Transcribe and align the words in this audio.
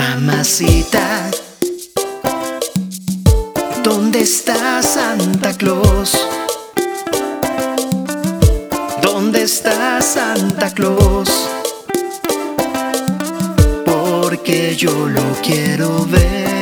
Mamacita, 0.00 1.30
¿dónde 3.84 4.22
está 4.22 4.82
Santa 4.82 5.52
Claus? 5.52 6.12
¿Dónde 9.02 9.42
está 9.42 10.00
Santa 10.00 10.70
Claus? 10.70 11.28
Porque 13.84 14.74
yo 14.74 15.06
lo 15.06 15.26
quiero 15.42 16.06
ver. 16.06 16.59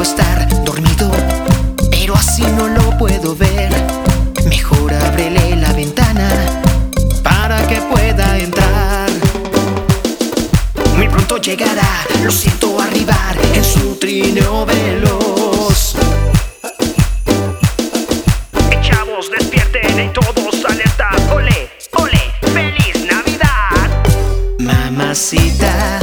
Debo 0.00 0.02
estar 0.02 0.64
dormido, 0.64 1.10
pero 1.90 2.14
así 2.14 2.42
no 2.56 2.68
lo 2.68 2.96
puedo 2.96 3.36
ver. 3.36 3.70
Mejor 4.46 4.92
ábrele 4.94 5.56
la 5.56 5.72
ventana 5.72 6.28
para 7.22 7.66
que 7.66 7.80
pueda 7.82 8.38
entrar. 8.38 9.10
Muy 10.96 11.08
pronto 11.08 11.36
llegará, 11.38 12.06
lo 12.22 12.30
siento 12.30 12.80
arribar 12.80 13.36
en 13.54 13.64
su 13.64 13.96
trineo 13.96 14.64
veloz. 14.64 15.96
Chavos, 18.82 19.30
despierten 19.30 20.06
y 20.06 20.08
todos 20.12 20.64
alerta. 20.64 21.08
Ole, 21.34 21.70
ole, 21.92 22.22
feliz 22.52 23.04
Navidad. 23.04 23.88
Mamacita, 24.58 25.98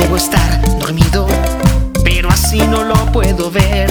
debo 0.00 0.16
estar 0.16 0.60
dormido, 0.78 1.26
pero 2.02 2.30
así 2.30 2.58
no 2.58 2.84
lo 2.84 2.94
puedo 3.12 3.50
ver. 3.50 3.90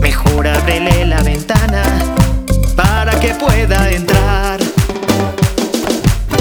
Mejor 0.00 0.46
ábrele 0.46 1.06
la 1.06 1.22
ventana 1.22 1.82
para 2.76 3.18
que 3.20 3.34
pueda 3.34 3.90
entrar. 3.90 4.58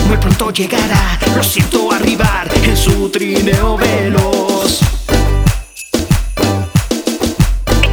Muy 0.08 0.18
pronto 0.18 0.52
llegará, 0.52 1.20
lo 1.36 1.44
siento 1.44 1.92
arribar 1.92 2.48
en 2.64 2.76
su 2.76 3.10
trineo 3.10 3.78
veloz. 3.78 4.80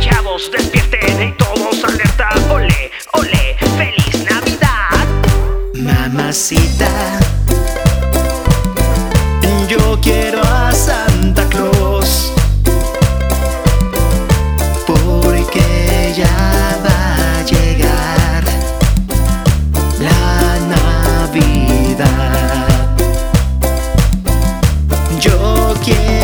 Chavos, 0.00 0.50
despierten 0.52 1.28
y 1.28 1.32
todos 1.32 1.84
alerta. 1.84 2.28
Ole, 2.50 2.90
ole, 3.14 3.56
feliz 3.76 4.24
Navidad. 4.30 5.06
Mamacita, 5.74 7.18
yo 9.76 9.98
quiero 10.00 10.40
a 10.40 10.72
Santa 10.72 11.44
Claus. 11.48 12.32
Porque 14.86 16.14
ya 16.16 16.78
va 16.84 17.16
a 17.38 17.42
llegar 17.44 18.44
la 19.98 20.60
Navidad. 20.76 22.06
Yo 25.18 25.74
quiero. 25.82 26.23